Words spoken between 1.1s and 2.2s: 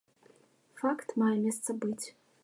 мае месца быць.